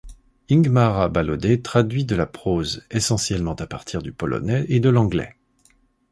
Ingmāra 0.49 1.09
Balode 1.09 1.61
traduit 1.61 2.05
de 2.05 2.15
la 2.15 2.25
prose, 2.25 2.83
essentiellement 2.89 3.53
à 3.53 3.67
partir 3.67 4.01
du 4.01 4.11
polonais 4.11 4.65
et 4.67 4.79
de 4.79 4.89
l'anglais. 4.89 5.35